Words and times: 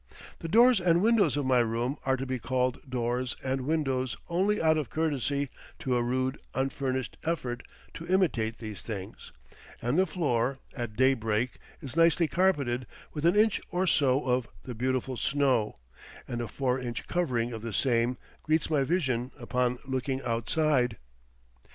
The 0.39 0.47
doors 0.47 0.81
and 0.81 0.99
windows 1.03 1.37
of 1.37 1.45
my 1.45 1.59
room 1.59 1.95
are 2.03 2.17
to 2.17 2.25
be 2.25 2.39
called 2.39 2.89
doors 2.89 3.35
and 3.43 3.61
windows 3.67 4.17
only 4.29 4.59
out 4.59 4.75
of 4.75 4.89
courtesy 4.89 5.49
to 5.77 5.95
a 5.95 6.01
rude, 6.01 6.39
unfinished 6.55 7.17
effort 7.23 7.61
to 7.93 8.07
imitate 8.07 8.57
these 8.57 8.81
things, 8.81 9.31
and 9.79 9.99
the 9.99 10.07
floor, 10.07 10.57
at 10.75 10.95
daybreak, 10.95 11.59
is 11.83 11.95
nicely 11.95 12.27
carpeted 12.27 12.87
with 13.13 13.25
an 13.27 13.35
inch 13.35 13.61
or 13.69 13.85
so 13.85 14.25
of 14.25 14.47
"the 14.63 14.73
beautiful 14.73 15.17
snow," 15.17 15.75
and 16.27 16.41
a 16.41 16.47
four 16.47 16.79
inch 16.79 17.07
covering 17.07 17.51
of 17.53 17.61
the 17.61 17.71
same 17.71 18.17
greets 18.41 18.71
my 18.71 18.83
vision 18.83 19.29
upon 19.37 19.77
looking 19.85 20.19
outside. 20.23 20.97